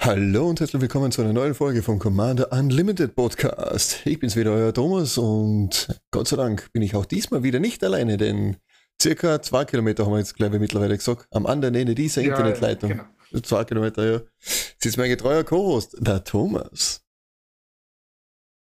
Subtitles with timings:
[0.00, 4.06] Hallo und herzlich willkommen zu einer neuen Folge vom Commander Unlimited Podcast.
[4.06, 7.84] Ich bin's wieder, euer Thomas und Gott sei Dank bin ich auch diesmal wieder nicht
[7.84, 8.56] alleine, denn
[9.02, 12.30] circa zwei Kilometer haben wir jetzt, glaube ich, mittlerweile gesagt, am anderen Ende dieser ja,
[12.30, 12.88] Internetleitung.
[12.88, 13.04] Genau.
[13.42, 14.20] Zwei Kilometer, ja.
[14.40, 17.04] Sitzt mein getreuer Co-Host, der Thomas.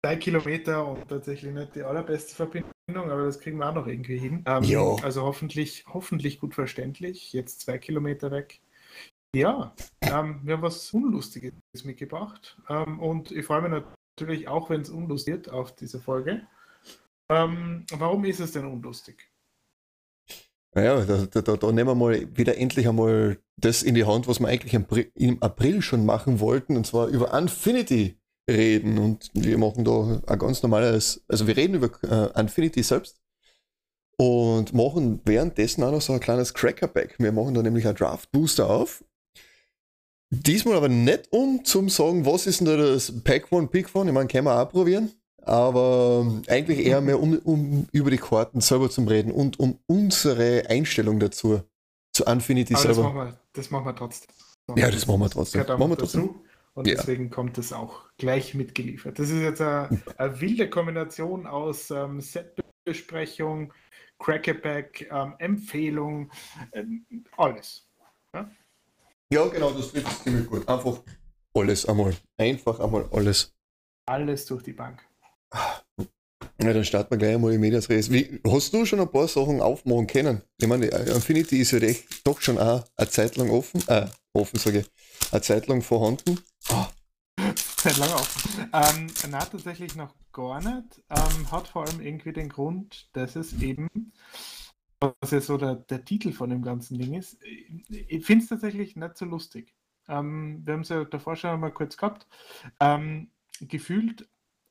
[0.05, 4.19] Zwei Kilometer und tatsächlich nicht die allerbeste Verbindung, aber das kriegen wir auch noch irgendwie
[4.19, 4.45] hin.
[4.47, 4.65] Ähm.
[5.03, 7.33] Also hoffentlich, hoffentlich gut verständlich.
[7.33, 8.61] Jetzt zwei Kilometer weg.
[9.35, 12.59] Ja, ähm, wir haben was Unlustiges mitgebracht.
[12.69, 13.83] Ähm, und ich freue mich
[14.19, 16.47] natürlich auch, wenn es unlustig wird auf diese Folge.
[17.31, 19.32] Ähm, warum ist es denn unlustig?
[20.75, 24.41] Naja, da, da, da, nehmen wir mal wieder endlich einmal das in die Hand, was
[24.41, 28.19] wir eigentlich im, im April schon machen wollten, und zwar über Infinity
[28.51, 28.99] reden.
[28.99, 33.21] Und wir machen da ein ganz normales, also wir reden über äh, Infinity selbst
[34.17, 37.17] und machen währenddessen auch noch so ein kleines Crackerback.
[37.19, 39.05] Wir machen da nämlich ein Draft Booster auf
[40.35, 44.09] Diesmal aber nicht um zum sagen, was ist denn da das Pack One, Pick One.
[44.09, 45.13] Ich meine, können wir auch probieren.
[45.45, 50.65] Aber eigentlich eher mehr um, um über die Karten selber zu reden und um unsere
[50.69, 51.63] Einstellung dazu.
[52.13, 53.03] Zu Infinity aber selber.
[53.03, 54.35] Das machen, wir, das machen wir trotzdem.
[54.77, 55.67] Ja, das machen wir trotzdem.
[55.67, 56.27] Das machen wir trotzdem.
[56.29, 56.45] Dazu.
[56.75, 56.95] Und ja.
[56.95, 59.19] deswegen kommt es auch gleich mitgeliefert.
[59.19, 63.73] Das ist jetzt eine, eine wilde Kombination aus ähm, Setbesprechung,
[64.19, 66.31] Crackerback, ähm, Empfehlung,
[66.73, 67.05] ähm,
[67.37, 67.87] alles.
[68.35, 68.51] Ja?
[69.33, 70.67] Ja, genau, das trifft ziemlich gut.
[70.69, 71.03] Einfach
[71.55, 72.15] alles einmal.
[72.39, 73.53] Einfach einmal alles.
[74.07, 75.05] Alles durch die Bank.
[76.63, 78.11] Ja, dann starten wir gleich einmal in Medias Res.
[78.13, 80.43] Wie, hast du schon ein paar Sachen aufmachen können?
[80.59, 84.59] Ich meine, Infinity ist ja echt doch schon auch eine Zeit lang offen, äh, offen
[84.59, 84.91] sage ich,
[85.33, 86.39] eine Zeit lang vorhanden.
[86.71, 86.87] Oh.
[87.55, 88.71] Zeit lang offen.
[88.73, 91.03] Ähm, na, tatsächlich noch gar nicht.
[91.11, 94.13] Ähm, hat vor allem irgendwie den Grund, dass es eben
[95.01, 97.39] was ja so der, der Titel von dem ganzen Ding ist.
[97.89, 99.75] Ich finde es tatsächlich nicht so lustig.
[100.09, 102.27] Ähm, wir haben es ja davor schon mal kurz gehabt.
[102.81, 103.31] Ähm,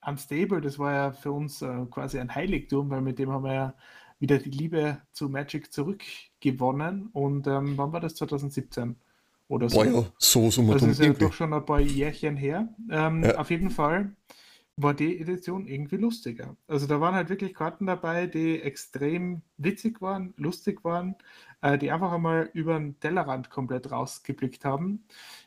[0.02, 3.44] gefühlt Unstable, das war ja für uns äh, quasi ein Heiligtum, weil mit dem haben
[3.44, 3.74] wir ja
[4.20, 7.08] wieder die Liebe zu Magic zurückgewonnen.
[7.14, 8.16] Und ähm, wann war das?
[8.16, 8.96] 2017
[9.48, 9.78] oder so?
[9.78, 12.70] Boah, ja, so, so Das ist ja doch schon ein paar Jährchen her.
[12.90, 13.38] Ähm, ja.
[13.38, 14.16] Auf jeden Fall
[14.78, 16.56] war die Edition irgendwie lustiger.
[16.68, 21.16] Also da waren halt wirklich Karten dabei, die extrem witzig waren, lustig waren,
[21.62, 25.04] äh, die einfach einmal über den Tellerrand komplett rausgeblickt haben.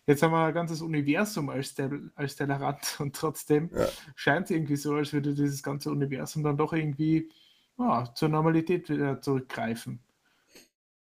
[0.07, 3.89] Jetzt haben wir ein ganzes Universum als, Tel als Tellerrand und trotzdem ja.
[4.15, 7.31] scheint es irgendwie so, als würde dieses ganze Universum dann doch irgendwie
[7.79, 10.01] oh, zur Normalität wieder zurückgreifen.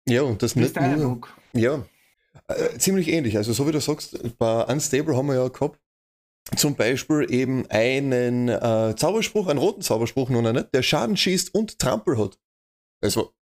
[0.09, 1.21] Ja, und das nicht nur,
[1.53, 1.85] Ja,
[2.49, 3.37] äh, ziemlich ähnlich.
[3.37, 5.79] Also so wie du sagst, bei Unstable haben wir ja gehabt,
[6.57, 11.79] zum Beispiel eben einen äh, Zauberspruch, einen roten Zauberspruch noch nicht, der Schaden schießt und
[11.79, 12.39] Trampel hat.
[13.03, 13.35] Also,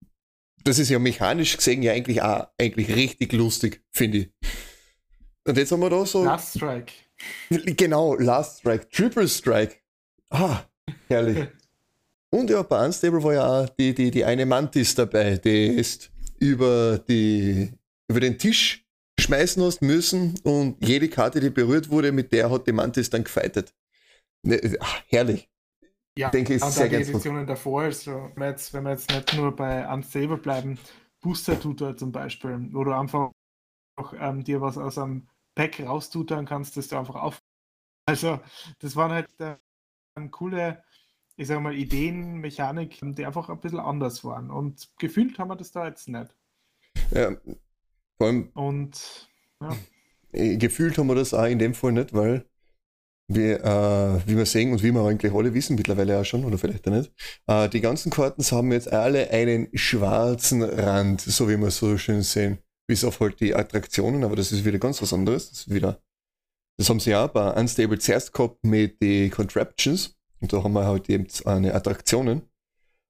[0.63, 4.31] das ist ja mechanisch gesehen ja eigentlich auch eigentlich richtig lustig, finde ich.
[5.47, 6.23] Und jetzt haben wir da so.
[6.23, 6.93] Last Strike.
[7.49, 8.89] Genau, Last Strike.
[8.89, 9.75] Triple Strike.
[10.29, 10.61] Ah,
[11.07, 11.47] herrlich.
[12.31, 16.11] und ja, bei Unstable war ja auch die, die, die eine Mantis dabei, die ist
[16.39, 17.71] über, die,
[18.07, 18.85] über den Tisch
[19.19, 23.23] schmeißen hast müssen und jede Karte, die berührt wurde, mit der hat die Mantis dann
[23.23, 23.73] gefeitet.
[24.43, 25.49] Ne, ach, herrlich.
[26.17, 29.09] Ja, ich denke, ist sehr die Editionen davor, also wenn wir, jetzt, wenn wir jetzt
[29.11, 30.79] nicht nur bei Unstable bleiben,
[31.21, 33.31] Booster Tutor zum Beispiel, wo du einfach
[33.97, 37.41] auch, ähm, dir was aus einem Pack raustutern kannst, das du einfach auf.
[38.05, 38.39] Also,
[38.79, 39.55] das waren halt äh,
[40.29, 40.83] coole,
[41.37, 44.51] ich sag mal, Ideen, Mechanik, die einfach ein bisschen anders waren.
[44.51, 46.35] Und gefühlt haben wir das da jetzt nicht.
[47.11, 47.35] Ja,
[48.17, 48.49] vor allem.
[48.53, 49.29] Und
[49.61, 49.75] ja.
[50.31, 52.45] Äh, gefühlt haben wir das auch in dem Fall nicht, weil
[53.27, 56.57] wir, äh, wie wir sehen und wie wir eigentlich alle wissen, mittlerweile auch schon, oder
[56.57, 57.11] vielleicht auch nicht,
[57.47, 62.21] äh, die ganzen Karten haben jetzt alle einen schwarzen Rand, so wie wir so schön
[62.21, 62.59] sehen.
[62.87, 65.49] Bis auf halt die Attraktionen, aber das ist wieder ganz was anderes.
[65.49, 66.01] Das, wieder,
[66.77, 70.15] das haben sie ja bei Unstable zuerst gehabt mit den Contraptions.
[70.39, 72.43] Und da haben wir halt eben eine Attraktionen.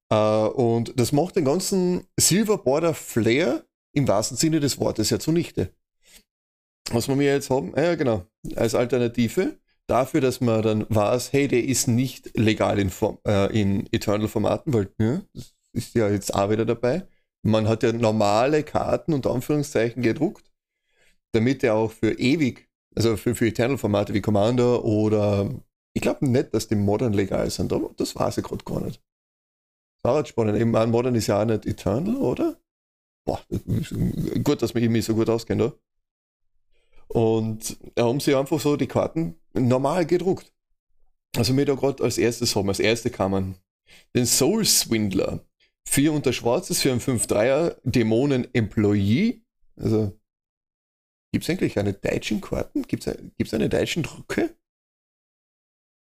[0.09, 5.19] Äh, und das macht den ganzen Silver Border Flair im wahrsten Sinne des Wortes ja
[5.19, 5.73] zunichte.
[6.91, 9.57] Was wir jetzt haben, ja genau, als Alternative
[9.87, 14.73] dafür, dass man dann weiß, hey, der ist nicht legal in, Form, äh, in Eternal-Formaten,
[14.73, 17.07] weil ja, das ist ja jetzt auch wieder dabei.
[17.45, 20.51] Man hat ja normale Karten unter Anführungszeichen gedruckt,
[21.31, 25.53] damit er auch für ewig, also für, für Eternal-Formate wie Commander oder
[25.93, 28.99] ich glaube nicht, dass die Modern legal sind, aber das weiß ich gerade gar nicht.
[30.01, 30.59] War halt spannend.
[30.59, 32.59] Eben, Modern ist ja auch nicht Eternal, oder?
[33.25, 33.39] Boah,
[34.43, 35.73] gut, dass ich mich so gut auskenne.
[37.07, 40.51] Und da haben sie einfach so die Karten normal gedruckt.
[41.37, 43.55] Also wir da gerade als erstes haben, als erste kamen
[44.15, 45.45] den Soul Swindler.
[45.87, 49.41] 4 unter Schwarzes für einen 5-3er Dämonen Employee.
[49.77, 50.17] Also
[51.31, 52.83] gibt es eigentlich eine deutschen Karten?
[52.83, 54.55] Gibt es eine deutschen Drucke?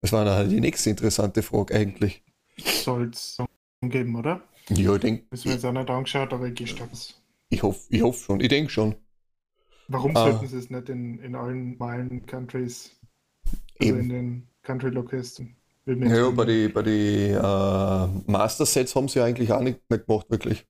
[0.02, 2.24] Das war halt die nächste interessante Frage eigentlich.
[2.58, 3.38] Soll es
[3.82, 4.42] geben, oder?
[4.70, 5.26] Ja, ich denke.
[5.30, 6.90] Das wir jetzt auch nicht angeschaut, aber ich gehe stark.
[7.50, 8.96] Ich hoffe ich hoff schon, ich denke schon.
[9.88, 10.30] Warum ah.
[10.30, 13.00] sollten sie es nicht in, in allen normalen Countries,
[13.80, 14.00] also Eben.
[14.02, 15.50] in den Country Locations?
[15.90, 20.30] Ja, bei den bei die, äh, Master Sets haben sie eigentlich auch nicht, nicht gemacht,
[20.30, 20.66] wirklich.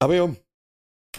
[0.00, 0.34] Aber ja,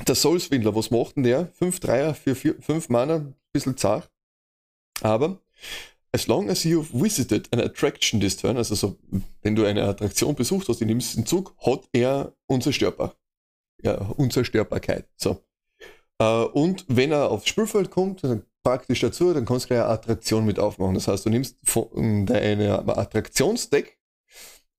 [0.08, 1.48] der Soulswindler, was macht denn der?
[1.54, 4.12] 5 Dreier für 5 Mana, ein bisschen zart.
[5.02, 5.40] Aber
[6.16, 8.96] As long as you've visited an attraction this turn, also so,
[9.42, 13.18] wenn du eine Attraktion besucht hast in dem Zug, hat er unzerstörbar.
[13.84, 15.10] Ja, Unzerstörbarkeit.
[15.18, 15.44] So.
[16.22, 19.90] Uh, und wenn er aufs Spielfeld kommt, dann praktisch dazu, dann kannst du gleich eine
[19.90, 20.96] Attraktion mit aufmachen.
[20.96, 21.58] Das heißt, du nimmst
[21.94, 23.98] deine Attraktionsdeck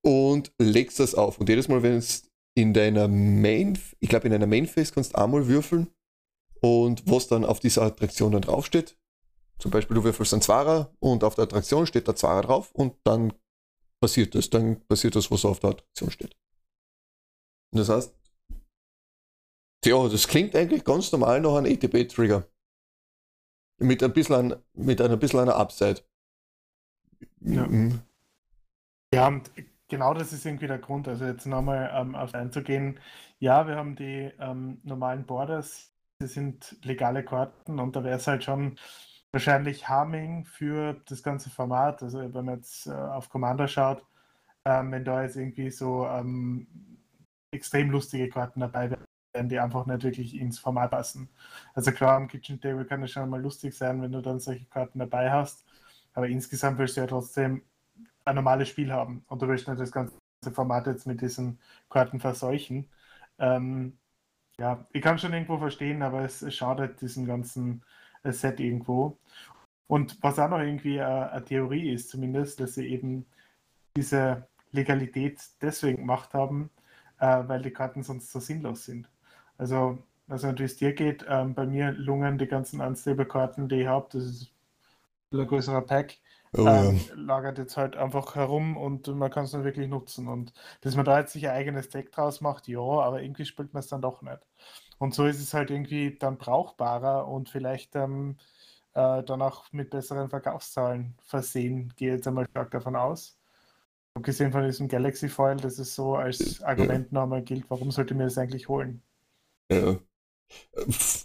[0.03, 1.39] und legst das auf.
[1.39, 5.13] Und jedes Mal, wenn es in deiner Main, ich glaube in deiner Main Phase kannst
[5.13, 5.87] du einmal würfeln
[6.61, 8.97] und was dann auf dieser Attraktion dann draufsteht,
[9.59, 12.95] zum Beispiel, du würfelst einen Zwarer und auf der Attraktion steht der Zwarer drauf und
[13.05, 13.33] dann
[13.99, 14.49] passiert das.
[14.49, 16.35] Dann passiert das, was auf der Attraktion steht.
[17.71, 18.13] Und das heißt,
[19.85, 22.47] ja, das klingt eigentlich ganz normal nach einem ETB-Trigger.
[23.79, 26.01] Mit ein bisschen, an, mit einer bisschen einer Upside.
[27.41, 27.67] Ja.
[27.67, 28.01] Mhm.
[29.13, 29.51] ja, und
[29.87, 31.07] genau das ist irgendwie der Grund.
[31.07, 32.99] Also jetzt nochmal ähm, auf einzugehen.
[33.39, 38.27] Ja, wir haben die ähm, normalen Borders, die sind legale Karten und da wäre es
[38.27, 38.77] halt schon
[39.31, 42.01] wahrscheinlich Harming für das ganze Format.
[42.01, 44.03] Also wenn man jetzt äh, auf Commander schaut,
[44.65, 46.67] ähm, wenn da jetzt irgendwie so ähm,
[47.51, 49.06] extrem lustige Karten dabei wären,
[49.43, 51.29] die einfach nicht wirklich ins Format passen.
[51.73, 54.65] Also klar, am Kitchen Table kann es schon mal lustig sein, wenn du dann solche
[54.65, 55.65] Karten dabei hast.
[56.13, 57.61] Aber insgesamt willst du ja trotzdem
[58.25, 60.17] ein normales Spiel haben und du willst nicht das ganze
[60.51, 62.89] Format jetzt mit diesen Karten verseuchen.
[63.39, 63.97] Ähm,
[64.59, 67.83] ja, ich kann schon irgendwo verstehen, aber es, schadet diesen ganzen
[68.23, 69.19] Set irgendwo.
[69.87, 73.25] Und was auch noch irgendwie eine, eine Theorie ist, zumindest, dass sie eben
[73.95, 76.69] diese Legalität deswegen gemacht haben,
[77.19, 79.09] äh, weil die Karten sonst so sinnlos sind.
[79.57, 83.87] Also, also wie es dir geht, ähm, bei mir lungen die ganzen Unstable-Karten, die ich
[83.87, 84.51] habe, das ist
[85.31, 86.17] ein größerer Pack,
[86.53, 87.15] oh, ähm, ja.
[87.15, 90.27] lagert jetzt halt einfach herum und man kann es dann wirklich nutzen.
[90.27, 93.73] Und dass man da jetzt sich ein eigenes Deck draus macht, ja, aber irgendwie spielt
[93.73, 94.39] man es dann doch nicht.
[94.99, 98.37] Und so ist es halt irgendwie dann brauchbarer und vielleicht ähm,
[98.93, 103.37] äh, dann auch mit besseren Verkaufszahlen versehen, gehe jetzt einmal stark davon aus.
[104.15, 107.19] Abgesehen von diesem Galaxy Foil, das ist so als Argument ja.
[107.19, 109.03] nochmal gilt, warum sollte mir das eigentlich holen?
[109.71, 109.99] Ja.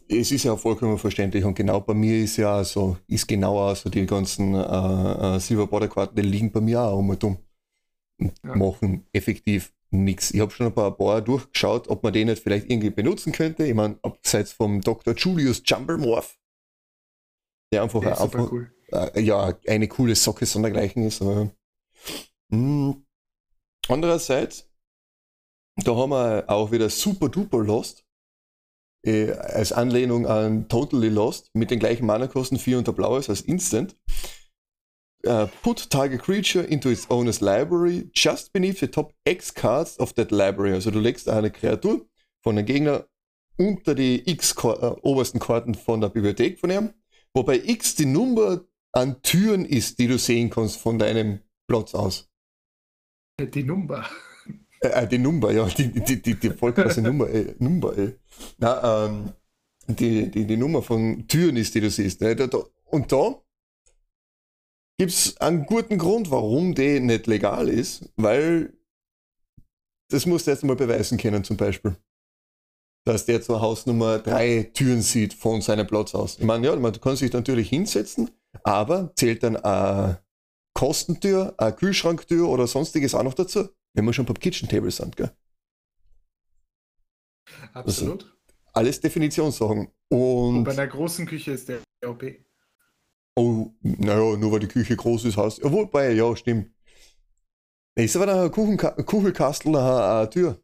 [0.09, 3.89] Es ist ja vollkommen verständlich und genau bei mir ist ja so, ist genauer so
[3.89, 7.39] die ganzen äh, äh, Silver Border Karten, die liegen bei mir auch immer dumm.
[8.19, 8.57] Und ja.
[8.57, 10.33] machen effektiv nichts.
[10.33, 13.65] Ich habe schon ein paar, paar durchgeschaut, ob man den nicht vielleicht irgendwie benutzen könnte.
[13.67, 15.15] Ich meine, abseits vom Dr.
[15.15, 16.39] Julius Jumblemorph,
[17.73, 18.73] der einfach, ja, einfach cool.
[18.89, 21.23] äh, ja, eine coole Socke sondergleichen ist.
[21.23, 21.51] Aber,
[22.49, 22.93] mh.
[22.93, 23.07] Hm.
[23.89, 24.71] Andererseits,
[25.77, 28.05] da haben wir auch wieder Super Duper Lost.
[29.05, 33.97] Äh, als Anlehnung an Totally Lost mit den gleichen Mana-Kosten 4 unter Blaues als Instant.
[35.25, 40.13] Uh, put target creature into its owner's library just beneath the top X cards of
[40.15, 40.73] that library.
[40.73, 42.05] Also du legst eine Kreatur
[42.43, 43.07] von einem Gegner
[43.57, 44.67] unter die X äh,
[45.03, 46.93] obersten Karten von der Bibliothek von ihm,
[47.35, 52.29] wobei X die Nummer an Türen ist, die du sehen kannst von deinem Platz aus.
[53.41, 54.05] Die Nummer.
[54.83, 57.55] Äh, äh, die Nummer, ja, die, die, die, die vollkrasse Nummer, ey.
[57.59, 58.15] Nummer, ey.
[58.59, 59.33] Na, ähm,
[59.87, 62.21] die, die, die Nummer von Türen ist, die du siehst.
[62.21, 62.37] Ne?
[62.85, 63.41] Und da
[64.99, 68.73] gibt es einen guten Grund, warum der nicht legal ist, weil
[70.11, 71.97] das musst du jetzt mal beweisen können, zum Beispiel.
[73.05, 76.39] Dass der zur Hausnummer drei Türen sieht von seinem Platz aus.
[76.39, 78.31] Ich meine, ja, man kann sich natürlich hinsetzen,
[78.63, 80.23] aber zählt dann eine
[80.75, 85.17] Kostentür, eine Kühlschranktür oder sonstiges auch noch dazu, wenn wir schon beim Kitchen Table sind,
[85.17, 85.31] gell?
[87.73, 88.25] Absolut.
[88.25, 88.35] Also,
[88.73, 89.89] alles Definitionssachen.
[90.09, 92.25] Und, Und bei einer großen Küche ist der OP.
[93.37, 95.59] Oh, naja, nur weil die Küche groß ist, heißt.
[95.59, 96.71] Ja, wobei, ja, stimmt.
[97.95, 100.63] Ist aber ein Kuchelkastel eine Tür.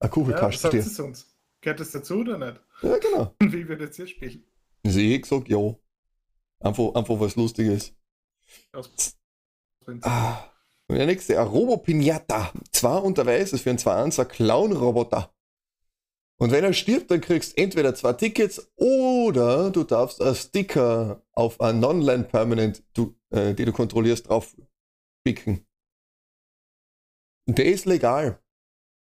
[0.00, 0.74] Ein Kuchelkastel.
[0.74, 1.36] Ja, sagst uns?
[1.60, 2.60] Gehört das dazu oder nicht?
[2.82, 3.34] Ja, genau.
[3.40, 4.44] Und wie wird jetzt hier spielen?
[4.84, 5.76] Also ich gesagt, ja.
[6.60, 7.94] Einfach, einfach was Lustiges.
[10.02, 10.49] Ah,
[10.94, 12.52] der nächste, ein Robo Pinata.
[12.72, 15.32] Zwei unterweis ist für einen 2 1 Clown-Roboter.
[16.40, 21.22] Und wenn er stirbt, dann kriegst du entweder zwei Tickets oder du darfst einen Sticker
[21.32, 24.56] auf ein Non-Land Permanent, du, äh, die du kontrollierst, drauf
[25.22, 25.66] picken.
[27.46, 28.42] Der ist legal.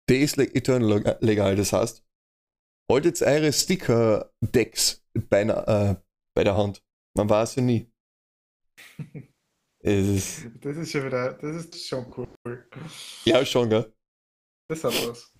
[0.09, 1.55] Der ist le eternal legal.
[1.55, 2.03] Das heißt,
[2.91, 5.95] haltet eure Sticker-Decks bei, äh,
[6.33, 6.83] bei der Hand.
[7.15, 7.91] Man weiß ja nie.
[9.87, 12.27] ist das ist schon wieder, das ist schon cool.
[13.25, 13.93] Ja, schon, gell?
[14.69, 15.31] Das hat was.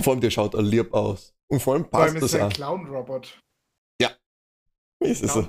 [0.00, 1.34] Vor allem, der schaut lieb aus.
[1.48, 3.40] Und vor allem passt vor allem ist das ein Clown-Robot.
[4.00, 4.10] Ja.
[5.00, 5.46] Ist es so.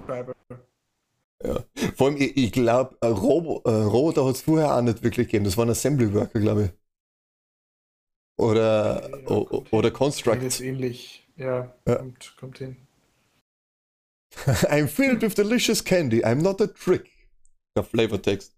[1.44, 1.64] Ja.
[1.96, 5.46] Vor allem, ich, ich glaube, Robo, äh, Roboter hat es vorher auch nicht wirklich gegeben.
[5.46, 6.72] Das war ein Assembly Worker, glaube ich.
[8.40, 9.36] Oder, ja,
[9.72, 10.38] oder Construct.
[10.38, 11.28] Das ist ähnlich.
[11.36, 11.96] Ja, ja.
[11.96, 12.78] Kommt, kommt hin.
[14.46, 16.24] I'm filled with delicious candy.
[16.24, 17.17] I'm not a trick.
[17.78, 18.56] Der Flavortext.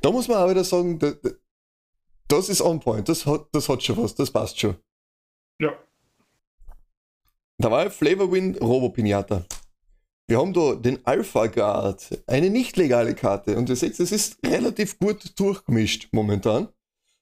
[0.00, 0.98] Da muss man auch wieder sagen,
[2.28, 3.08] das ist on point.
[3.08, 4.14] Das hat, das hat schon was.
[4.14, 4.76] Das passt schon.
[5.58, 5.76] Ja.
[7.58, 9.44] Da war Flavor Win Robo Pinata.
[10.28, 13.56] Wir haben da den Alpha Guard, eine nicht legale Karte.
[13.56, 16.68] Und ihr seht, es ist relativ gut durchgemischt momentan.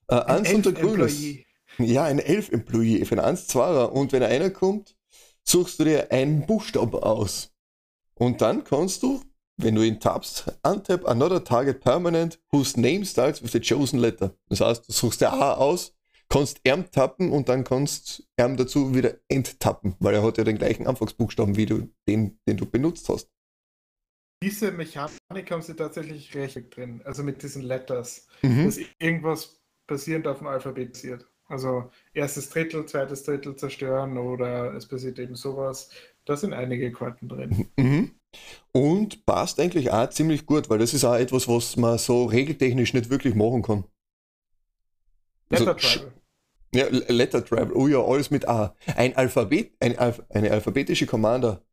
[0.07, 1.19] Äh, eins unter Grünes.
[1.79, 3.85] Ja, ein Elf-Employee für einen 1-2er.
[3.85, 4.95] Und wenn einer kommt,
[5.43, 7.51] suchst du dir einen Buchstaben aus.
[8.13, 9.23] Und dann kannst du,
[9.61, 14.35] wenn du ihn tappst, untap another target permanent whose name starts with the chosen letter.
[14.47, 15.95] Das heißt, du suchst der A aus,
[16.29, 20.57] kannst erm tappen und dann kannst erm dazu wieder enttappen, weil er hat ja den
[20.57, 23.29] gleichen Anfangsbuchstaben wie du, den, den du benutzt hast.
[24.41, 28.65] Diese Mechanik haben sie tatsächlich recht drin, also mit diesen Letters, mhm.
[28.65, 31.25] dass irgendwas basierend auf dem Alphabet passiert.
[31.49, 35.89] Also erstes Drittel, zweites Drittel zerstören oder es passiert eben sowas.
[36.25, 37.67] Da sind einige Karten drin.
[37.75, 38.18] Mhm.
[38.71, 42.93] Und passt eigentlich auch ziemlich gut, weil das ist auch etwas, was man so regeltechnisch
[42.93, 43.83] nicht wirklich machen kann.
[45.49, 46.13] Also, Letter Travel.
[46.73, 47.73] Ja, Letter Travel.
[47.73, 48.75] Oh ja, alles mit A.
[48.95, 51.63] Ein Alphabet, ein Alph eine alphabetische Commander.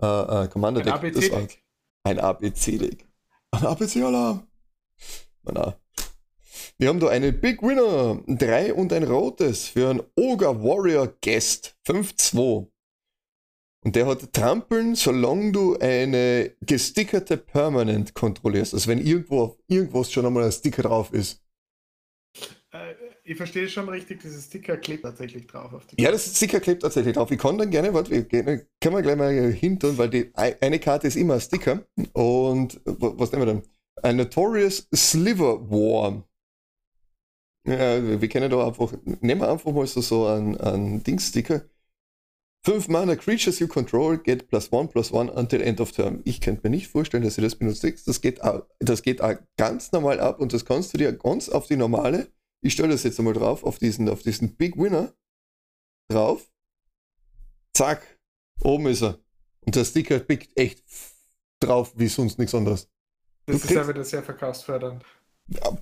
[0.00, 0.80] Äh, äh, Commander.
[0.80, 1.62] Ein ABC-Deck.
[2.04, 3.06] Ein ABC-Deck.
[3.50, 4.48] Ein ABC-Alarm.
[5.42, 5.76] Na,
[6.78, 8.20] wir haben da einen Big Winner.
[8.26, 11.76] Drei und ein rotes für einen Ogre Warrior Guest.
[11.86, 12.66] 5-2.
[13.84, 18.72] Und der hat Trampeln, solange du eine gestickerte Permanent kontrollierst.
[18.72, 21.42] Also wenn irgendwo auf irgendwas schon einmal ein Sticker drauf ist.
[22.72, 25.70] Äh, ich verstehe schon richtig, dieses Sticker klebt tatsächlich drauf.
[25.98, 27.30] ja, das Sticker klebt tatsächlich drauf.
[27.30, 31.06] Ich kann dann gerne, warte, wir können wir gleich mal hintun, weil die eine Karte
[31.06, 31.86] ist immer ein Sticker.
[32.12, 33.62] Und was nehmen wir denn?
[34.02, 36.26] Ein Notorious Sliver War.
[37.66, 41.62] Ja, wir kennen da einfach, nehmen wir einfach mal so, so einen, einen Dings-Sticker.
[42.64, 46.22] 5 Mana Creatures you control get plus 1 plus 1 until end of term.
[46.24, 47.84] Ich könnte mir nicht vorstellen, dass ihr das benutzt.
[48.06, 51.50] Das geht, auch, das geht auch ganz normal ab und das kannst du dir ganz
[51.50, 55.12] auf die normale, ich stelle das jetzt einmal drauf, auf diesen, auf diesen Big Winner
[56.08, 56.50] drauf.
[57.74, 58.18] Zack,
[58.62, 59.18] oben ist er.
[59.66, 60.82] Und der Sticker pickt echt
[61.60, 62.88] drauf wie sonst nichts anderes.
[63.44, 65.04] Das du ist ja wieder sehr verkaufsfördernd.
[65.48, 65.76] Ja,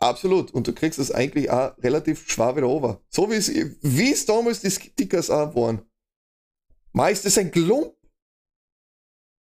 [0.00, 0.52] Absolut.
[0.52, 3.00] Und du kriegst es eigentlich auch relativ schwer wieder over.
[3.08, 5.82] So wie es, wie es damals die Stickers auch waren.
[6.98, 7.94] Meist ist ein Klump.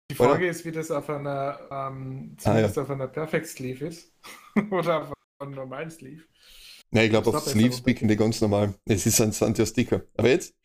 [0.10, 0.50] Die Frage Oder?
[0.50, 2.68] ist, wie das auf einer, ähm, ah, ja.
[2.68, 4.14] auf einer Perfect Sleeve ist.
[4.72, 6.24] Oder auf einem normalen Sleeve.
[6.94, 8.74] Ja, ich glaube, auf Sleeves picken die ganz normal.
[8.86, 10.04] Es ist ein, sind ja Sticker.
[10.16, 10.56] Aber jetzt,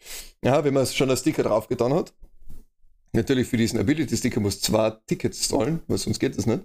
[0.45, 2.15] ja, wenn man schon einen Sticker drauf getan hat,
[3.13, 6.63] natürlich für diesen Ability-Sticker muss zwei Tickets zahlen, weil sonst geht das nicht.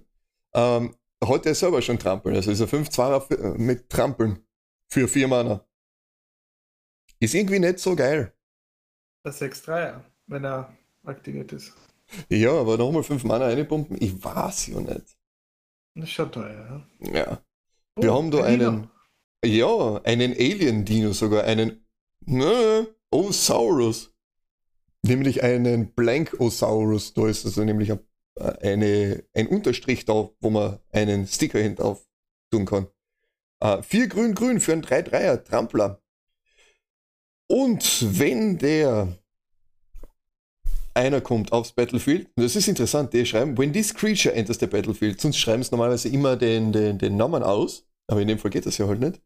[0.53, 2.36] Ähm, hat er selber schon Trampeln.
[2.36, 4.46] Also ist er 5-2er mit Trampeln
[4.91, 5.65] für 4 Mana.
[7.20, 8.33] Ist irgendwie nicht so geil.
[9.24, 11.74] Der 6-3er, wenn er aktiviert ist.
[12.30, 15.18] Ja, aber nochmal 5 Mana reinpumpen, ich weiß ja nicht.
[15.96, 17.13] Das ist schon teuer, ja.
[17.13, 17.42] Ja.
[17.96, 18.89] Wir oh, haben da einen.
[19.44, 19.58] Dino.
[19.58, 21.86] Ja, einen Alien-Dino sogar, einen.
[22.25, 24.13] Ne, Osaurus.
[25.06, 27.13] Nämlich einen Blank-Osaurus.
[27.13, 28.00] Da ist also nämlich ein
[28.36, 32.06] eine, ein Unterstrich da, wo man einen Sticker hintauf
[32.51, 32.88] tun kann.
[33.60, 36.01] Äh, 4 grün grün für einen 3-3er Trampler.
[37.48, 39.08] Und wenn der
[40.94, 45.20] einer kommt aufs Battlefield, das ist interessant, die schreiben, when this creature enters the battlefield,
[45.20, 48.66] sonst schreiben sie normalerweise immer den, den, den Namen aus, aber in dem Fall geht
[48.66, 49.22] das ja halt nicht,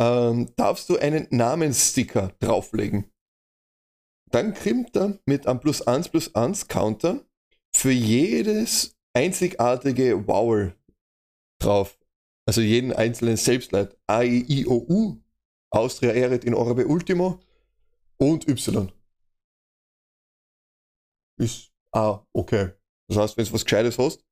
[0.00, 3.10] ähm, darfst du einen Namenssticker drauflegen.
[4.30, 7.24] Dann kriegt er mit einem plus 1 plus 1 Counter
[7.74, 10.74] für jedes einzigartige Vowel
[11.60, 11.96] drauf.
[12.46, 13.96] Also jeden einzelnen Selbstleit.
[14.06, 15.18] A, I, I, O, U.
[15.70, 17.40] Austria eret in orbe ultimo.
[18.18, 18.90] Und Y.
[21.36, 22.72] Ist A, okay.
[23.08, 24.24] Das heißt, wenn du was Gescheites hast.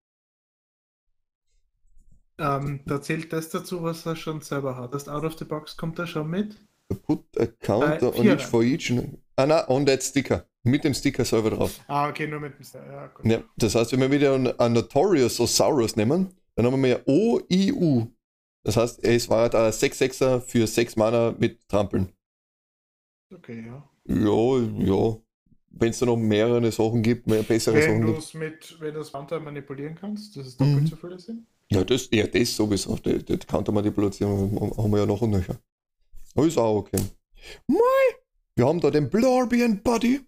[2.39, 4.95] Ähm, da zählt das dazu, was er schon selber hat.
[4.95, 6.57] Das Out of the Box kommt da schon mit?
[7.03, 8.93] Put a counter Äh, on each for each.
[9.37, 10.47] Ah, na, on that Sticker.
[10.65, 11.81] Mit dem Sticker selber drauf.
[11.89, 12.87] Ah, okay, nur mit dem Star.
[12.87, 13.27] Ja, gut.
[13.27, 17.01] Ja, das heißt, wenn wir wieder einen, einen Notorious Osaurus nehmen, dann haben wir ja
[17.07, 18.09] O-I-U.
[18.65, 22.12] Das heißt, es war da 6-6er für 6 Mana mit Trampeln.
[23.35, 23.89] Okay, ja.
[24.07, 25.17] Ja, ja.
[25.75, 28.35] Wenn es da noch mehrere Sachen gibt, mehr bessere Wenn Sachen du gibt.
[28.35, 30.87] mit, wenn du es Hunter manipulieren kannst, dass es doppelt Mhm.
[30.87, 31.47] so viele sind.
[31.71, 32.97] Ja, das, ja, das sowieso.
[32.97, 35.59] Die, die Countermanipulation haben wir ja noch und nöcher.
[36.35, 36.99] Aber ist auch okay.
[37.67, 37.79] Mei,
[38.57, 40.21] wir haben da den Blorbian Buddy.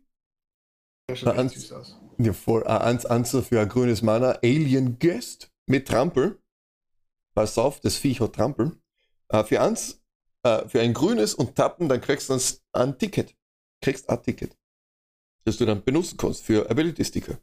[1.11, 2.00] Der schaut ans- süß aus.
[2.16, 2.64] Ja, voll.
[2.66, 4.38] Ein Answer für ein grünes Mana.
[4.42, 6.38] Alien Guest mit Trampel.
[7.34, 8.73] Pass auf, das Viech hat Trampel.
[9.28, 10.02] Äh, für eins,
[10.44, 12.40] äh, für ein grünes und tappen, dann kriegst du ein,
[12.72, 13.36] ein Ticket.
[13.80, 14.56] Kriegst ein Ticket.
[15.44, 17.38] Das du dann benutzen kannst für Ability Sticker.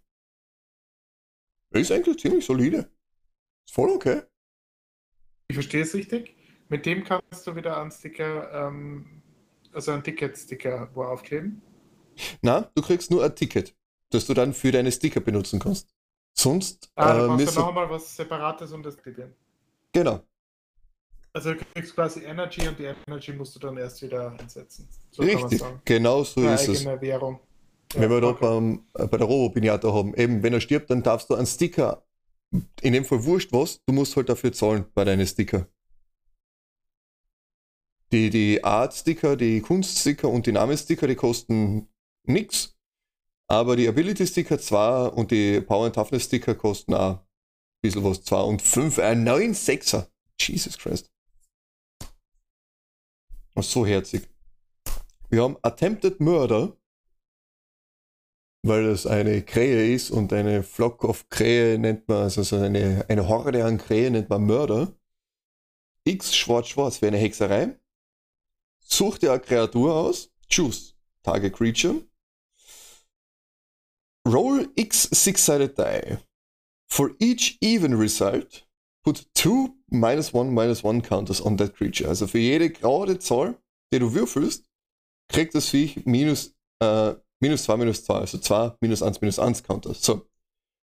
[1.71, 2.89] Ist eigentlich ziemlich solide.
[3.65, 4.23] Ist voll okay.
[5.49, 6.35] Ich verstehe es richtig.
[6.69, 9.21] Mit dem kannst du wieder einen Sticker, ähm,
[9.73, 11.61] also einen Ticket-Sticker wo aufkleben.
[12.41, 13.75] Na, du kriegst nur ein Ticket,
[14.09, 15.93] das du dann für deine Sticker benutzen kannst.
[16.33, 19.35] Sonst Ah, äh, brauchst du müssen, noch einmal was Separates, um das zu.
[19.93, 20.23] Genau,
[21.33, 24.87] Also du kriegst quasi Energy und die Energy musst du dann erst wieder einsetzen.
[25.11, 25.59] So richtig.
[25.59, 25.81] sagen.
[25.85, 26.85] Genau so Eine ist es.
[26.85, 27.39] Währung.
[27.93, 28.39] Wenn wir da okay.
[28.41, 32.05] beim, äh, bei der Robo-Pinata haben, eben, wenn er stirbt, dann darfst du einen Sticker,
[32.81, 35.67] in dem Fall wurscht was, du musst halt dafür zahlen bei deinen Sticker.
[38.11, 41.87] Die, die Art-Sticker, die Kunst-Sticker und die Namenssticker, die kosten
[42.25, 42.75] nix.
[43.47, 47.19] Aber die Ability-Sticker zwar und die Power and Toughness-Sticker kosten auch ein
[47.81, 48.23] bisschen was.
[48.23, 50.07] Zwar und fünf, äh, neun Sechser.
[50.39, 51.10] Jesus Christ.
[53.55, 54.27] Das so herzig.
[55.29, 56.75] Wir haben Attempted Murder,
[58.63, 63.05] weil es eine Krähe ist und eine Flock of Krähe nennt man, also so eine,
[63.07, 64.93] eine Horde an Krähe nennt man Mörder.
[66.03, 67.79] X schwarz-schwarz wäre eine Hexerei.
[68.79, 70.93] Such dir eine Kreatur aus, choose
[71.23, 72.01] Target Creature.
[74.27, 76.17] Roll X six-sided die.
[76.87, 78.67] For each even result,
[79.03, 82.07] put two minus one minus one counters on that creature.
[82.07, 83.55] Also für jede gerade Zahl,
[83.93, 84.65] die du würfelst,
[85.29, 89.63] kriegt das Viech minus, äh, minus 2, minus 2, also 2, minus 1, minus 1
[89.63, 89.93] Counter.
[89.93, 90.27] So.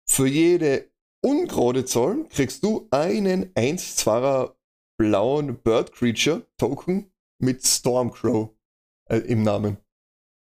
[0.08, 4.54] Für jede ungerade Zahl kriegst du einen 1 2er
[4.98, 8.50] blauen Bird Creature Token mit Stormcrow
[9.10, 9.78] äh, im Namen.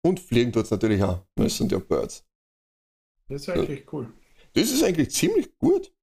[0.02, 2.26] Und fliegen es natürlich auch, weil es sind ja Birds.
[3.28, 4.12] Das ist eigentlich cool.
[4.54, 5.94] Das ist eigentlich ziemlich gut.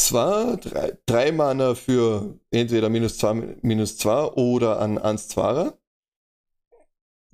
[0.00, 5.74] Zwei, drei, drei Mana für entweder minus 2 minus 2 oder an 1 2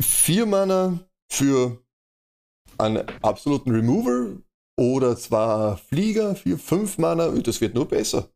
[0.00, 1.80] Vier Mana für
[2.76, 4.42] einen absoluten Remover
[4.76, 7.28] oder zwar Flieger für fünf Mana.
[7.40, 8.34] Das wird nur besser.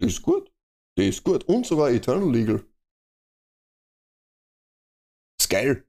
[0.00, 0.52] Das ist gut.
[0.96, 1.44] Das ist gut.
[1.44, 2.62] Und sogar Eternal Legal.
[5.40, 5.88] Ist geil.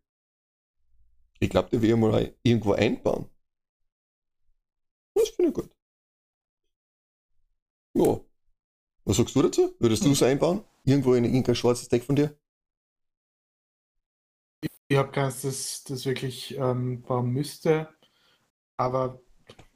[1.42, 3.30] Ich glaube, der will ich mal irgendwo einbauen.
[5.16, 5.79] Das finde ich gut.
[7.94, 8.20] Ja.
[9.06, 9.76] Was sagst du dazu?
[9.80, 10.64] Würdest du es einbauen?
[10.84, 12.38] Irgendwo in irgendein schwarzes Deck von dir?
[14.88, 17.90] Ich habe keins, das, das wirklich ähm, bauen müsste.
[18.78, 19.22] Aber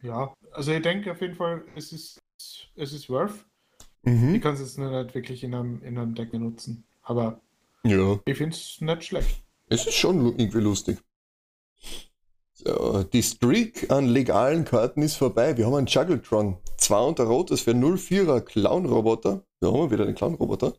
[0.02, 2.22] ja, also ich denke auf jeden Fall, es ist,
[2.76, 3.46] es ist worth.
[4.06, 4.42] Ich Mhm.
[4.42, 6.84] kann es jetzt nur nicht wirklich in einem, in einem Deck benutzen.
[7.04, 7.42] Aber
[7.84, 8.20] Ja.
[8.26, 9.44] ich finde es nicht schlecht.
[9.70, 11.00] Es ist schon irgendwie lustig.
[12.54, 15.58] So, die Streak an legalen Karten ist vorbei.
[15.58, 16.58] Wir haben einen Juggletron.
[16.84, 19.48] Zwei unter Rot, das wäre 04er Clown-Roboter.
[19.62, 20.74] Da haben wir wieder den Clown-Roboter.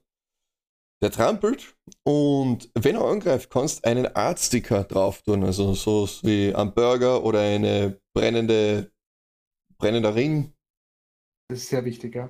[1.02, 5.44] Der trampelt und wenn er angreift, kannst einen Art-Sticker drauf tun.
[5.44, 8.92] Also so wie ein Burger oder eine brennende,
[9.78, 10.52] brennender Ring.
[11.48, 12.28] Das ist sehr wichtig, ja.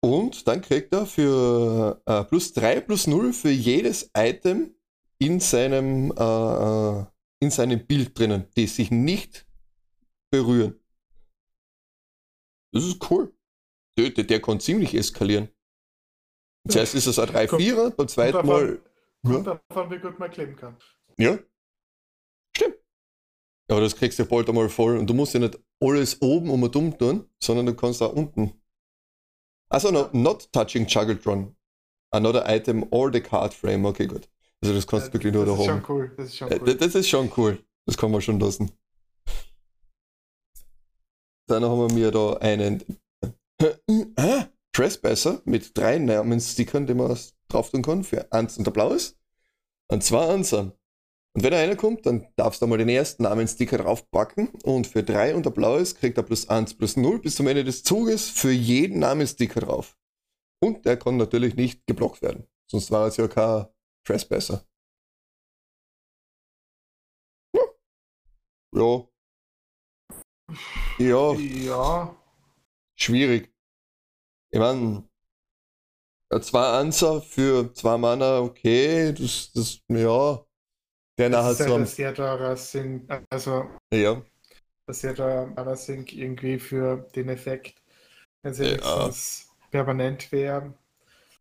[0.00, 4.74] Und dann kriegt er für äh, plus 3 plus 0 für jedes Item
[5.18, 6.22] in seinem, äh,
[7.00, 7.04] äh,
[7.40, 9.46] in seinem Bild drinnen, die sich nicht
[10.30, 10.81] berühren.
[12.72, 13.32] Das ist cool.
[13.98, 15.48] Der, der, kann ziemlich eskalieren.
[16.68, 18.80] Zuerst ist es ein 3-4er, beim zweiten Mal.
[19.22, 20.76] Und Ja, davon, wie gut man kleben kann.
[21.18, 21.38] ja.
[22.56, 22.76] Stimmt.
[23.70, 26.62] Aber das kriegst du bald einmal voll und du musst ja nicht alles oben um
[26.62, 28.52] und um tun, sondern du kannst auch unten.
[29.70, 31.56] Also no, not touching Juggletron.
[32.10, 33.86] Another item or the card frame.
[33.86, 34.28] Okay, gut.
[34.62, 35.82] Also das kannst du wirklich nur da haben.
[35.88, 36.12] cool.
[36.16, 36.74] Das ist schon Äh, cool.
[36.76, 37.64] Das ist schon cool.
[37.86, 38.70] Das kann man schon lassen.
[41.52, 42.82] Dann haben wir mir da einen
[44.74, 47.14] Trespasser mit drei Namensstickern, die man
[47.48, 48.04] drauf tun kann.
[48.04, 49.18] Für eins und der blaues.
[49.90, 50.74] Und zwei Anser.
[51.34, 54.48] Und wenn einer kommt, dann darfst du mal den ersten Namenssticker draufpacken.
[54.64, 57.64] Und für drei und der blaues kriegt er plus eins plus null bis zum Ende
[57.64, 59.98] des Zuges für jeden Namenssticker drauf.
[60.62, 62.48] Und der kann natürlich nicht geblockt werden.
[62.70, 63.66] Sonst war es ja kein
[64.06, 64.64] Trespasser.
[67.54, 67.62] Ja.
[68.74, 69.06] Ja.
[70.98, 72.16] Ja, Ja,
[72.96, 73.52] schwierig.
[74.50, 75.04] Ich meine,
[76.40, 80.44] zwei Anser für zwei Mana, okay, das, das, ja.
[81.18, 84.22] Der nachher das ist so halt am, ein sehr teurer Sync, also ja,
[84.88, 87.82] sehr teurer Mana Sync irgendwie für den Effekt.
[88.42, 89.10] Wenn sie Ja.
[89.70, 90.74] permanent wäre.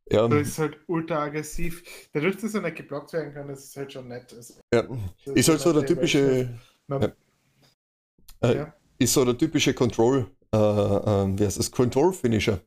[0.10, 1.84] ja, So ist halt ultra aggressiv.
[2.14, 4.34] Dadurch, dass er nicht geblockt werden kann, ist es halt schon nett.
[4.34, 4.84] Also, ja.
[4.84, 8.50] das Ist halt so der typische, Man, Ja.
[8.50, 8.74] Äh, ja.
[9.02, 12.60] Ist so der typische Control, äh, äh, wie heißt das, Control-Finisher.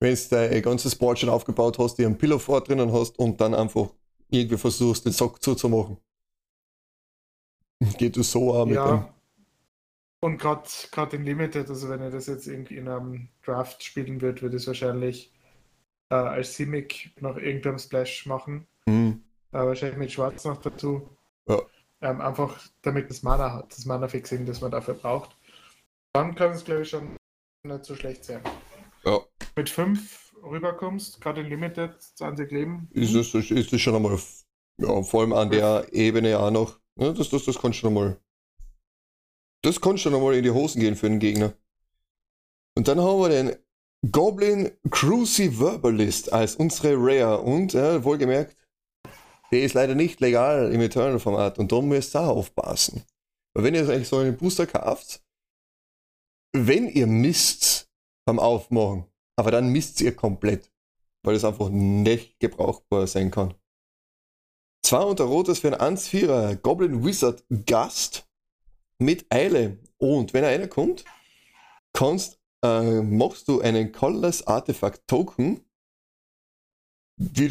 [0.00, 3.40] Wenn du dein ganzes Board schon aufgebaut hast, die einen Pillow vor drinnen hast und
[3.40, 3.90] dann einfach
[4.30, 5.98] irgendwie versuchst, den Sack zuzumachen.
[7.98, 9.02] Geht du so auch mit dem.
[9.02, 9.14] Ja.
[10.20, 14.40] Und gerade in Limited, also wenn er das jetzt irgendwie in einem Draft spielen wird,
[14.42, 15.32] würde es wahrscheinlich
[16.10, 18.66] äh, als Simic noch irgendeinem Splash machen.
[18.88, 21.08] Hm, Äh, wahrscheinlich mit Schwarz noch dazu.
[21.48, 21.60] Ja.
[22.00, 25.36] Ähm, einfach damit das Mana hat, das Mana-Fixing, das man dafür braucht.
[26.14, 27.16] Dann kann es, glaube ich, schon
[27.66, 28.42] nicht so schlecht sein.
[29.04, 29.20] ja.
[29.56, 32.88] Mit 5 rüberkommst, gerade in Limited, 20 Leben.
[32.92, 34.18] Ist es, ist es schon einmal,
[34.78, 36.80] ja, vor allem an der Ebene auch noch.
[36.98, 38.20] Ja, das, das, das kann schon einmal.
[39.62, 41.52] Das kann schon einmal in die Hosen gehen für den Gegner.
[42.76, 43.56] Und dann haben wir den
[44.10, 47.40] Goblin Cruciverbalist als unsere Rare.
[47.42, 48.56] Und, ja, wohlgemerkt,
[49.52, 53.04] der ist leider nicht legal im Eternal-Format und da müsst ihr auch aufpassen.
[53.54, 55.22] Weil wenn ihr euch so einen Booster kauft,
[56.52, 57.90] wenn ihr misst
[58.24, 60.72] beim Aufmachen, aber dann misst ihr komplett
[61.22, 63.54] weil es einfach nicht gebrauchbar sein kann.
[64.84, 68.28] Zwei unter Rotes für einen 1-4er Goblin Wizard Gast
[68.98, 69.78] mit Eile.
[69.98, 71.04] Und wenn einer kommt,
[71.92, 75.64] kannst, äh, machst du einen Colorless Artifact Token.
[77.16, 77.48] Wie,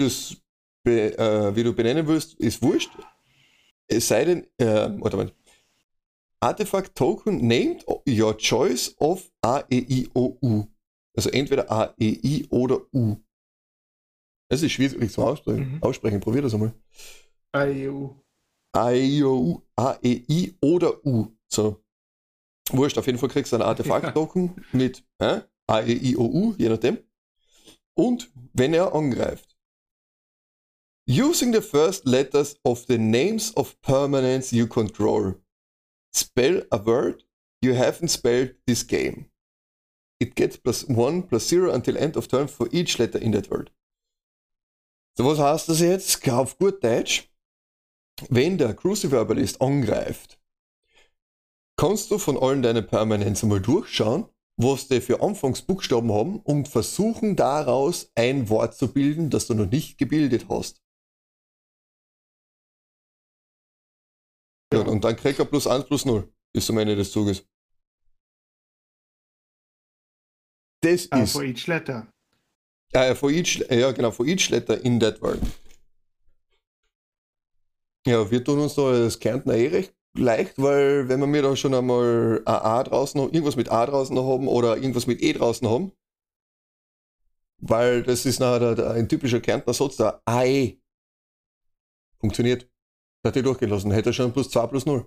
[0.83, 2.91] be, äh, wie du benennen willst, ist wurscht.
[3.87, 5.31] Es sei denn, äh, mal.
[6.41, 10.67] Artifact Token named your choice of A, E, I, O, U.
[11.15, 13.17] Also entweder A, E, I oder U.
[14.49, 15.75] Es ist schwierig zum Aussprechen.
[15.75, 15.84] Mhm.
[15.84, 16.19] Aussprechen.
[16.19, 16.73] Probier das einmal.
[17.56, 18.15] IU.
[18.73, 21.27] A, E, O, U, A, E, I oder U.
[21.47, 21.84] So.
[22.71, 26.56] Wurscht, auf jeden Fall kriegst du einen Artefakt-Token mit äh, A, E, I, O, U,
[26.58, 26.97] je nachdem.
[27.93, 29.56] Und wenn er angreift.
[31.08, 35.36] Using the first letters of the names of permanents you control.
[36.12, 37.24] Spell a word
[37.62, 39.28] you haven't spelled this game.
[40.19, 43.50] It gets plus one plus zero until end of turn for each letter in that
[43.50, 43.71] word.
[45.17, 46.28] So, was heißt das jetzt?
[46.30, 47.30] Auf gut Deutsch,
[48.30, 50.39] wenn der Cruciverbalist angreift,
[51.76, 54.26] kannst du von allen deinen Permanents mal durchschauen,
[54.58, 59.69] was die für Anfangsbuchstaben haben und versuchen daraus ein Wort zu bilden, das du noch
[59.69, 60.82] nicht gebildet hast.
[64.91, 67.47] Und dann kriegt er plus 1 plus 0 bis zum Ende des Zuges.
[70.84, 72.08] Das Ah, ist for each letter.
[72.93, 75.39] äh, for each, ja, genau, for each letter in that word.
[78.08, 81.56] Ja, wir tun uns da als Kärntner eh recht leicht, weil wenn wir mir da
[81.56, 85.32] schon einmal ein A draußen haben, irgendwas mit A draußen haben oder irgendwas mit E
[85.34, 85.91] draußen haben,
[87.60, 90.80] weil das ist nachher ein typischer Kärntner Satz, der AE.
[92.19, 92.70] Funktioniert.
[93.25, 95.05] Hat er durchgehen lassen, hätte er schon plus 2 plus 0.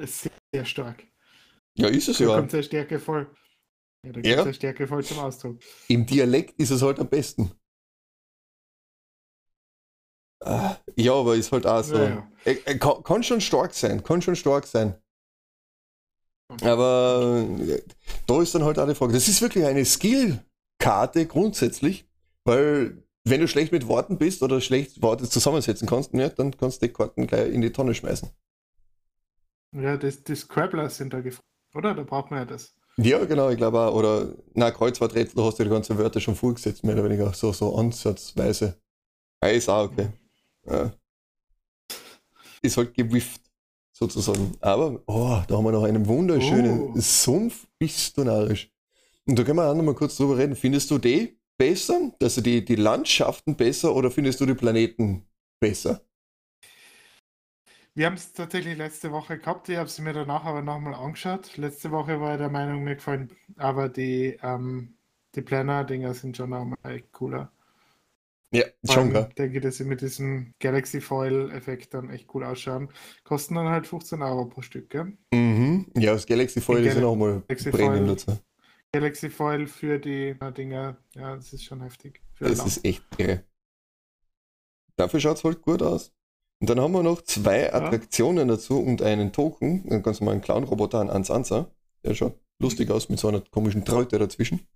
[0.00, 1.02] Sehr, sehr stark.
[1.78, 2.36] Ja, ist es Da ja.
[2.36, 3.34] kommt seine Stärke voll.
[4.04, 4.42] Ja, da kommt Ja.
[4.42, 5.60] seine Stärke voll zum Ausdruck.
[5.88, 7.52] Im Dialekt ist es halt am besten.
[10.44, 11.96] Ah, Ja, aber ist halt auch so.
[11.96, 12.32] Ja, ja.
[12.44, 15.00] Er, er kann, kann schon stark sein, kann schon stark sein.
[16.62, 17.82] Aber äh,
[18.26, 19.12] da ist dann halt auch die Frage.
[19.12, 22.08] Das ist wirklich eine Skill-Karte grundsätzlich,
[22.44, 26.82] weil wenn du schlecht mit Worten bist oder schlecht Worte zusammensetzen kannst, ja, dann kannst
[26.82, 28.28] du die Karten gleich in die Tonne schmeißen.
[29.72, 31.94] Ja, das, die Scrabblers sind da gefragt, oder?
[31.94, 32.74] Da braucht man ja das.
[32.96, 33.94] Ja, genau, ich glaube auch.
[33.94, 37.52] Oder, na, Kreuzworträtsel, da hast du die ganzen Wörter schon vorgesetzt, mehr oder weniger, so,
[37.52, 38.80] so ansatzweise.
[39.42, 40.08] Ja, ist auch okay.
[40.66, 40.92] Ja.
[42.60, 43.40] Ist halt gewifft,
[43.92, 44.52] sozusagen.
[44.60, 46.94] Aber, oh, da haben wir noch einen wunderschönen Oh.
[46.96, 48.68] Sumpf, bist du narrisch.
[49.26, 50.56] Und da können wir auch noch mal kurz drüber reden.
[50.56, 55.26] Findest du die besser, also die, die Landschaften besser oder findest du die Planeten
[55.60, 56.02] besser?
[57.94, 59.68] Wir haben es tatsächlich letzte Woche gehabt.
[59.68, 61.56] Ich habe es mir danach aber nochmal angeschaut.
[61.56, 64.94] Letzte Woche war ich der Meinung, mir gefallen, aber die, ähm,
[65.34, 67.50] die Planner-Dinger sind schon auch mal cooler.
[68.52, 69.28] Ja, schon, allem gell?
[69.36, 72.88] denke ich, dass sie mit diesem Galaxy Foil-Effekt dann echt cool ausschauen.
[73.24, 75.18] Kosten dann halt 15 Euro pro Stück, gell?
[75.34, 75.86] Mhm.
[75.96, 78.38] Ja, das Galaxy Foil ist ja nochmal Premium dazu.
[78.92, 82.22] Galaxy Foil für die äh, Dinger, ja, das ist schon heftig.
[82.40, 83.44] das ist echt irre.
[84.96, 86.12] Dafür schaut es halt gut aus.
[86.60, 88.56] Und dann haben wir noch zwei Attraktionen ja.
[88.56, 91.70] dazu und einen Token, einen ganz normalen Clown-Roboter, einen Ansansa.
[92.02, 94.66] Der schaut lustig aus mit so einer komischen Traute dazwischen.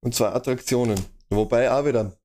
[0.00, 1.00] Und zwei Attraktionen.
[1.30, 2.18] Wobei auch wieder,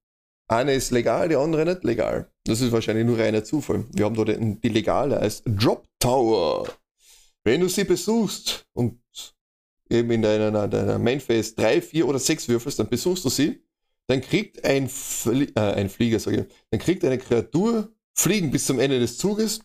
[0.47, 2.29] eine ist legal, die andere nicht legal.
[2.43, 3.85] Das ist wahrscheinlich nur reiner Zufall.
[3.93, 6.67] Wir haben die, die legale als Drop Tower.
[7.45, 8.99] Wenn du sie besuchst und
[9.89, 13.63] eben in deiner, deiner Mainphase 3, 4 oder 6 würfelst, dann besuchst du sie,
[14.07, 18.65] dann kriegt ein, Flie äh, ein Flieger, sag ich, dann kriegt eine Kreatur Fliegen bis
[18.65, 19.61] zum Ende des Zuges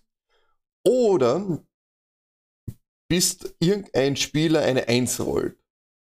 [0.86, 1.64] oder
[3.08, 5.58] bis irgendein Spieler eine 1 rollt,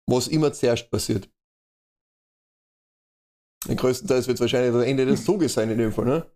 [0.06, 1.28] was immer zuerst passiert.
[3.66, 6.30] Den größten Teil wird es wahrscheinlich das Ende des Zuges sein in dem Fall, ne?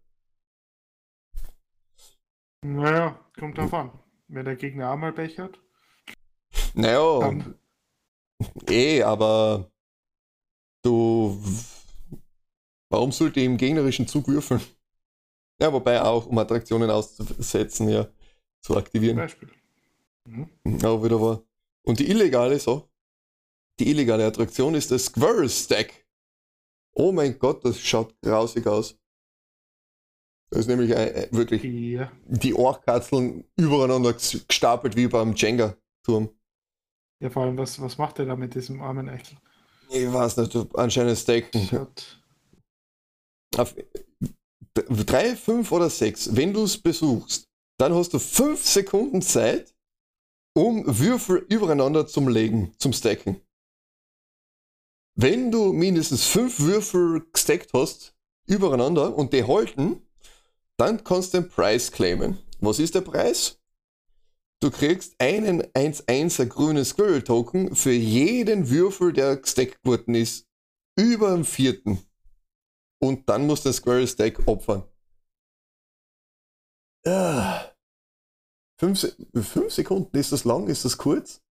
[2.63, 3.93] Naja, kommt drauf an.
[4.29, 5.59] Wenn der Gegner einmal Pech hat.
[6.75, 7.60] Naja, dann.
[8.69, 9.71] eh, aber
[10.83, 11.41] du.
[12.93, 14.61] Warum sollte ich im gegnerischen Zug würfeln?
[15.61, 18.09] Ja, wobei auch, um Attraktionen auszusetzen, ja,
[18.63, 19.17] zu aktivieren.
[19.17, 19.51] Beispiel.
[20.27, 20.49] Mhm.
[20.85, 21.43] Auch wieder war.
[21.83, 22.89] Und die illegale, so,
[23.79, 26.07] die illegale Attraktion ist der Squirrel Stack.
[26.93, 28.99] Oh mein Gott, das schaut grausig aus.
[30.51, 32.11] Das ist nämlich ein, wirklich ja.
[32.27, 36.29] die Ohrkatzeln übereinander gestapelt wie beim Jenga-Turm.
[37.21, 39.37] Ja, vor allem, was, was macht er da mit diesem armen Echtel?
[39.91, 41.87] Ich weiß nicht, anscheinend Stacken.
[43.57, 43.75] Auf,
[44.75, 49.75] drei, fünf oder sechs, wenn du es besuchst, dann hast du fünf Sekunden Zeit,
[50.55, 53.41] um Würfel übereinander zum Legen, zum Stacken.
[55.15, 58.15] Wenn du mindestens fünf Würfel gestackt hast,
[58.47, 60.07] übereinander und die halten,
[60.79, 62.39] dann kannst du den Preis claimen.
[62.61, 63.60] Was ist der Preis?
[64.63, 70.47] Du kriegst einen 1-1er grünen Squirrel Token für jeden Würfel, der gestackt worden ist,
[70.99, 71.99] über dem vierten
[73.03, 74.85] und dann muss der Squirrel Stack opfern.
[77.05, 77.75] Ja.
[78.79, 81.43] Fünf, fünf Sekunden, ist das lang, ist das kurz?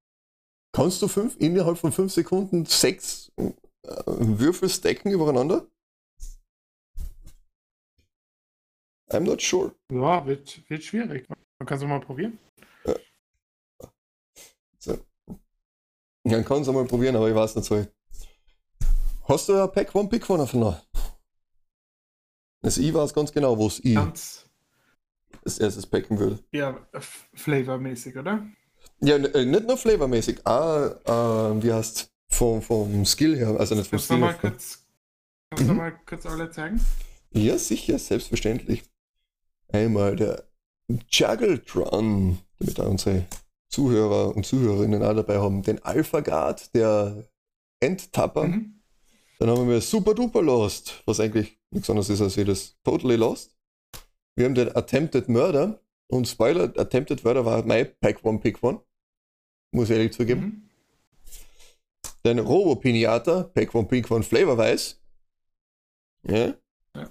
[0.72, 3.52] Kannst du fünf, innerhalb von fünf Sekunden sechs äh,
[4.06, 5.68] Würfel stacken übereinander?
[9.12, 9.76] I'm not sure.
[9.92, 11.28] Ja, wird, wird schwierig.
[11.28, 12.38] Man kann es mal probieren.
[12.86, 12.96] Ja.
[14.78, 15.06] So.
[16.30, 17.86] Man kann es mal probieren, aber ich weiß nicht so.
[19.28, 20.82] Hast du ein Pack One Pick von noch?
[22.62, 24.50] Das I es ganz genau, wo es I ganz
[25.44, 26.40] als erstes packen würde.
[26.52, 26.78] Ja,
[27.34, 28.46] flavormäßig, oder?
[29.02, 33.90] Ja, äh, nicht nur flavormäßig, ah, äh, wie heißt vom, vom Skill her, also nicht
[33.90, 34.34] vom kannst Skill her.
[34.40, 34.86] Kurz,
[35.50, 35.78] kannst du mhm.
[35.78, 36.84] mal kurz alle zeigen?
[37.32, 38.84] Ja, sicher, selbstverständlich.
[39.72, 40.44] Einmal der
[41.10, 43.26] Juggletron, damit da unsere
[43.70, 45.62] Zuhörer und Zuhörerinnen auch dabei haben.
[45.62, 47.28] Den Alpha Guard, der
[47.80, 48.46] Endtapper.
[48.46, 48.82] Mhm.
[49.40, 53.56] Dann haben wir Super Duper Lost, was eigentlich nichts anderes ist als jedes Totally Lost.
[54.36, 58.82] Wir haben den Attempted Murder und Spoiler, Attempted Murder war mein Pack One Pick One.
[59.72, 60.42] Muss ich ehrlich zugeben.
[60.42, 60.70] Mhm.
[62.26, 65.00] Den Robo Pinata, Pack One Pick One Flavor Weiß.
[66.24, 66.54] Ja.
[66.96, 67.10] ja.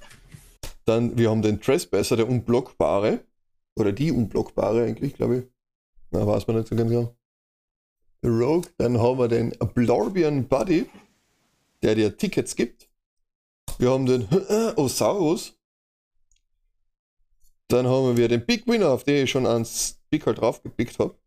[0.84, 3.20] Dann, wir haben den Trespasser, der Unblockbare.
[3.78, 5.44] Oder die Unblockbare eigentlich, glaube ich.
[6.10, 7.14] Na, weiß man nicht so ganz genau.
[8.24, 10.88] Rogue, dann haben wir den Blorbian Buddy
[11.82, 12.88] der dir Tickets gibt.
[13.78, 14.28] Wir haben den
[14.76, 15.54] Osaurus.
[17.68, 19.44] Dann haben wir den Big Winner, auf den ich schon
[20.10, 21.18] Big halt draufgepickt habe.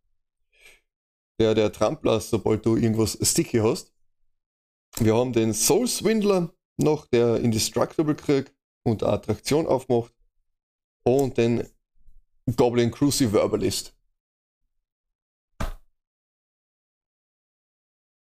[1.40, 3.94] Der der Trampler, sobald du irgendwas sticky hast.
[4.98, 10.14] Wir haben den Soul Swindler noch, der Indestructible kriegt und Attraktion aufmacht.
[11.04, 11.68] Und den
[12.56, 13.96] Goblin Cruciverbalist.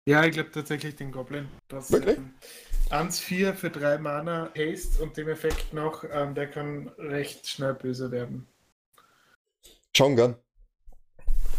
[0.10, 1.48] Ja, ich glaube tatsächlich den Goblin.
[1.68, 2.18] Das, Wirklich?
[2.18, 2.34] Ähm,
[2.90, 8.10] 1-4 für 3 Mana Haste und dem Effekt noch, ähm, der kann recht schnell böse
[8.10, 8.48] werden.
[9.96, 10.36] Schon, gell?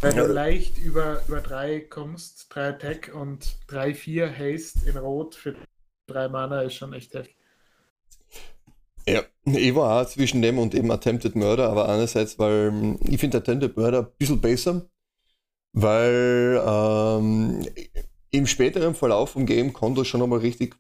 [0.01, 5.55] Wenn du leicht über, über 3 kommst, 3 Attack und 3-4 Haste in Rot für
[6.09, 7.37] 3 Mana ist schon echt heftig.
[9.07, 13.39] Ja, ich war auch zwischen dem und eben Attempted Murder, aber einerseits, weil ich finde
[13.39, 14.91] Attempted Murder ein bisschen besser,
[15.73, 17.65] weil ähm,
[18.31, 20.77] im späteren Verlauf vom Game kann das schon einmal richtig,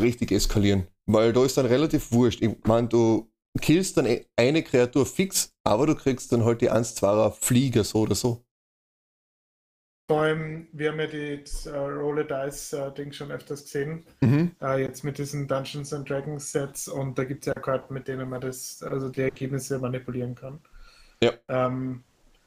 [0.00, 0.86] richtig eskalieren.
[1.06, 2.42] Weil da ist dann relativ wurscht.
[2.42, 7.32] Ich meine, du killst dann eine Kreatur fix, aber du kriegst dann halt die 1-2er
[7.32, 8.42] Flieger so oder so.
[10.08, 14.04] Vor allem, wir haben ja die uh, Roll Dice uh, Ding schon öfters gesehen.
[14.20, 14.52] Mhm.
[14.62, 18.06] Uh, jetzt mit diesen Dungeons and Dragons Sets und da gibt es ja Karten, mit
[18.06, 20.60] denen man das, also die Ergebnisse manipulieren kann.
[21.20, 21.32] Ja.
[21.48, 22.04] Um,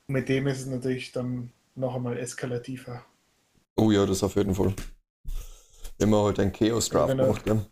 [0.08, 3.04] mit dem ist es natürlich dann noch einmal eskalativer.
[3.80, 4.74] Oh ja, das auf jeden Fall.
[5.98, 7.28] Wenn man halt ein Chaos Draft Genau.
[7.28, 7.66] macht, gell?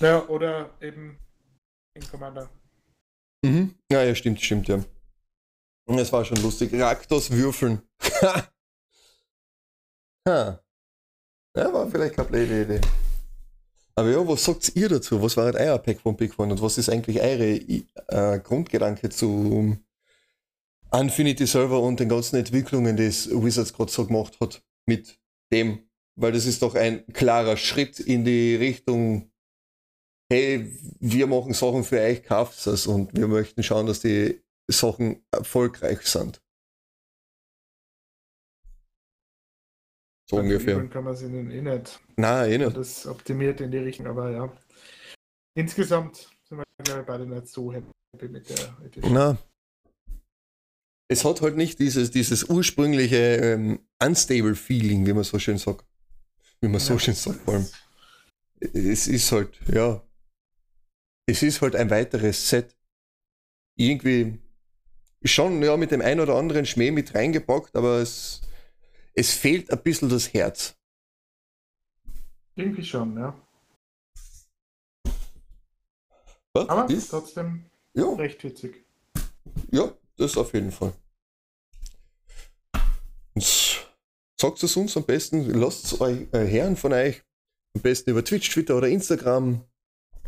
[0.00, 1.18] Ja, oder eben
[1.94, 2.48] in Commander.
[3.44, 3.74] Mhm.
[3.92, 4.82] Ja, ja, stimmt, stimmt, ja.
[5.86, 6.72] Und Es war schon lustig.
[6.72, 7.82] Raktos würfeln.
[10.26, 10.60] ha.
[11.56, 12.80] Ja, war vielleicht keine blöde Idee.
[13.94, 15.20] Aber ja, was sagt ihr dazu?
[15.22, 19.76] Was war euer Pack von Big One und was ist eigentlich eure äh, Grundgedanke zu
[20.92, 25.18] Infinity Server und den ganzen Entwicklungen, die es Wizards gerade so gemacht hat mit
[25.52, 25.88] dem?
[26.16, 29.30] Weil das ist doch ein klarer Schritt in die Richtung,
[30.30, 35.24] hey, wir machen Sachen für euch, kauft es und wir möchten schauen, dass die Sachen
[35.32, 36.42] erfolgreich sind.
[40.30, 40.76] So ungefähr.
[40.76, 42.00] Dann kann man es ihnen eh nicht.
[42.16, 42.76] Nein, eh nicht.
[42.76, 44.52] Das optimiert in die Richtung, aber ja.
[45.56, 49.12] Insgesamt sind wir, beide nicht so happy mit der Edition.
[49.12, 49.38] Na.
[51.10, 55.84] Es hat halt nicht dieses, dieses ursprüngliche ähm, unstable Feeling, wie man so schön sagt.
[56.60, 56.98] Wie man so Ja.
[57.00, 57.66] schön sagt, vor allem.
[58.60, 60.02] Es ist halt, ja.
[61.26, 62.76] Es ist halt ein weiteres Set.
[63.76, 64.38] Irgendwie
[65.24, 68.40] schon, ja, mit dem einen oder anderen Schmäh mit reingepackt, aber es,
[69.14, 70.76] es fehlt ein bisschen das Herz.
[72.54, 73.34] Irgendwie schon, ja.
[76.52, 76.68] Was?
[76.68, 78.84] Aber ist, trotzdem ja, recht witzig.
[79.72, 80.92] ja, das auf jeden Fall.
[84.40, 87.22] Sagt es uns am besten, lasst es euch äh, hören von euch.
[87.74, 89.64] Am besten über Twitch, Twitter oder Instagram.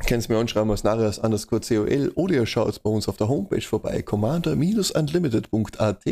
[0.06, 3.62] Könnt mir anschreiben als Narias underscore COL oder ihr schaut bei uns auf der Homepage
[3.62, 6.04] vorbei, commander-unlimited.at.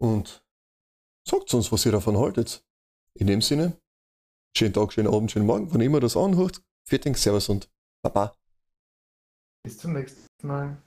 [0.00, 0.44] Und
[1.26, 2.62] sagt uns, was ihr davon haltet.
[3.14, 3.76] In dem Sinne,
[4.56, 6.62] schönen Tag, schönen Abend, schönen Morgen, wann immer das anhört.
[6.90, 7.68] Dank, Servus und
[8.02, 8.36] Baba.
[9.64, 10.80] Bis zum nächsten Mal.